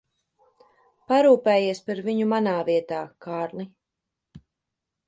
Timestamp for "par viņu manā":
1.91-2.57